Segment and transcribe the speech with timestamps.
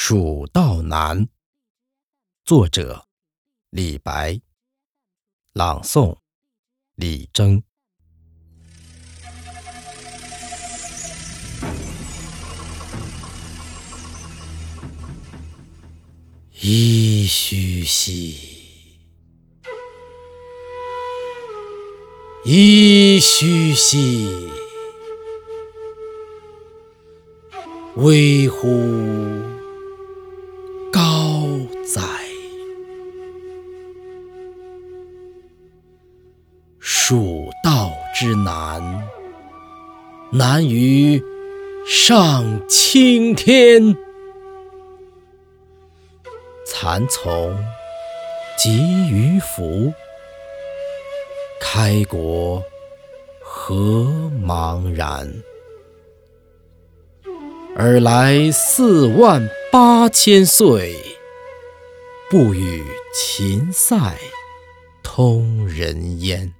[0.00, 1.28] 蜀道难，
[2.44, 3.08] 作者
[3.70, 4.40] 李白，
[5.52, 6.16] 朗诵
[6.94, 7.60] 李征。
[16.54, 19.00] 噫吁兮，
[22.44, 24.48] 噫吁兮，
[27.96, 29.57] 危乎！
[37.08, 39.08] 蜀道之难，
[40.30, 41.18] 难于
[41.86, 43.96] 上青天。
[46.66, 47.56] 蚕丛
[48.58, 49.94] 及鱼凫，
[51.58, 52.62] 开国
[53.42, 53.72] 何
[54.44, 55.42] 茫然！
[57.74, 60.94] 尔来四万八千岁。
[62.28, 63.96] 不与秦塞
[65.02, 66.52] 通人烟。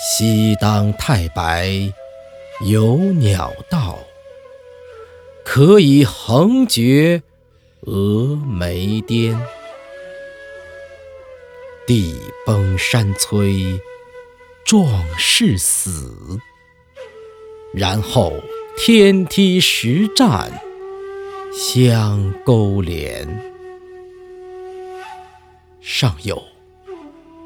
[0.00, 1.92] 西当太白
[2.64, 3.98] 有鸟道，
[5.44, 7.20] 可以横绝
[7.82, 9.36] 峨眉巅。
[11.84, 12.14] 地
[12.46, 13.80] 崩山摧
[14.64, 14.86] 壮
[15.18, 16.38] 士死，
[17.74, 18.32] 然后
[18.76, 20.52] 天梯石栈。
[21.52, 23.26] 相勾连，
[25.80, 26.40] 上有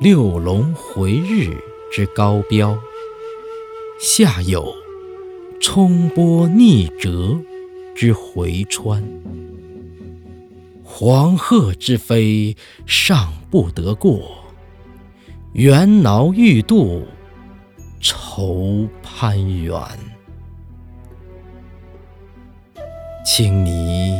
[0.00, 1.54] 六龙回日
[1.90, 2.78] 之高标，
[4.00, 4.72] 下有
[5.60, 7.38] 冲波逆折
[7.94, 9.02] 之回川。
[10.84, 14.20] 黄鹤之飞尚不得过，
[15.52, 17.06] 猿猱欲度
[18.00, 19.74] 愁攀援。
[23.24, 24.14] 青泥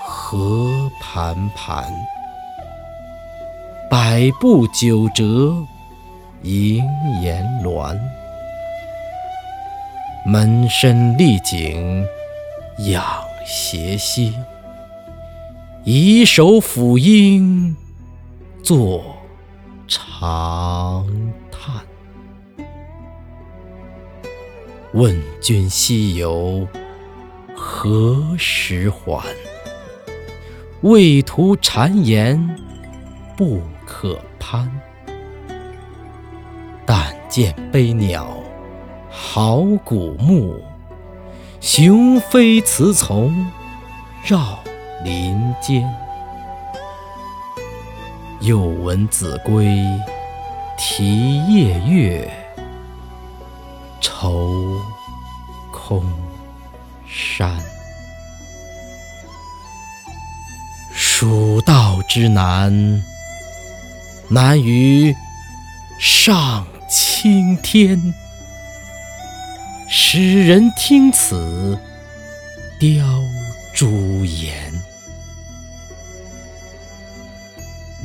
[0.00, 1.92] 何盘盘，
[3.90, 5.54] 百步九折
[6.42, 6.84] 萦
[7.22, 7.98] 岩峦。
[10.26, 12.06] 门深立井
[12.90, 13.04] 仰
[13.46, 14.34] 斜溪，
[15.84, 17.76] 以手抚膺
[18.62, 19.16] 坐
[19.86, 21.06] 长
[21.50, 21.82] 叹。
[24.92, 26.66] 问君西游。
[27.60, 29.24] 何时还？
[30.82, 32.38] 畏途谗言
[33.36, 34.70] 不可攀。
[37.28, 38.28] 见飞鸟
[39.10, 40.62] 好古木，
[41.60, 43.46] 雄飞雌从
[44.24, 44.58] 绕
[45.04, 45.88] 林间。
[48.40, 49.84] 又闻子规
[50.76, 52.30] 啼夜月，
[54.00, 54.80] 愁
[55.72, 56.02] 空。
[57.10, 57.58] 山，
[60.92, 63.02] 蜀道之难，
[64.28, 65.16] 难于
[65.98, 66.66] 上
[67.20, 68.14] 青天。
[69.88, 71.76] 使人听此，
[72.78, 73.04] 凋
[73.74, 74.54] 朱颜。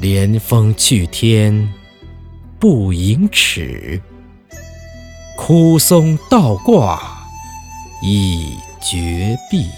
[0.01, 1.71] 连峰去天
[2.57, 4.01] 不盈尺，
[5.37, 6.99] 枯松倒挂
[8.01, 8.57] 倚。
[8.81, 9.69] 绝壁，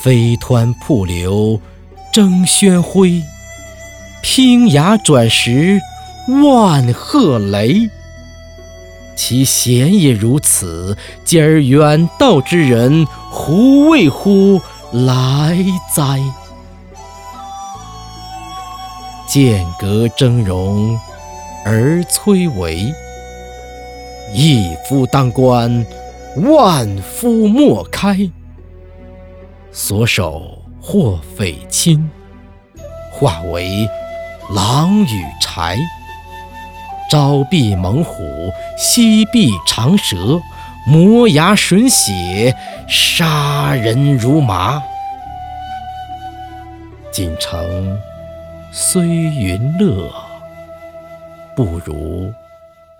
[0.00, 1.60] 飞湍瀑流
[2.10, 3.22] 争喧辉；
[4.24, 5.78] 砯崖转石
[6.28, 7.88] 万壑雷。
[9.16, 14.60] 其险也如此，今儿远道之人胡为乎
[14.92, 15.56] 来
[15.94, 16.20] 哉？
[19.26, 20.98] 剑阁峥嵘
[21.64, 22.94] 而崔嵬，
[24.32, 25.84] 一夫当关。
[26.36, 28.30] 万夫莫开，
[29.72, 32.10] 所守或匪亲，
[33.10, 33.88] 化为
[34.50, 35.78] 狼与豺；
[37.10, 40.40] 朝避猛虎，夕避长蛇，
[40.86, 42.54] 磨牙吮血，
[42.88, 44.82] 杀人如麻。
[47.12, 47.98] 锦城
[48.72, 50.10] 虽云乐，
[51.54, 52.32] 不如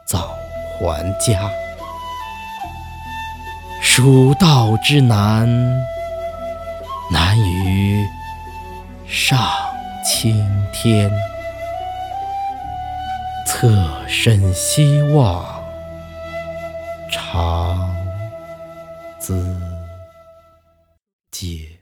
[0.04, 0.30] 早
[0.78, 1.50] 还家。
[3.82, 5.48] 蜀道之难，
[7.10, 8.06] 难于
[9.06, 9.38] 上
[10.04, 11.10] 青天。
[13.58, 15.64] 侧身西望，
[17.10, 17.96] 长
[19.18, 19.32] 咨
[21.32, 21.75] 嗟。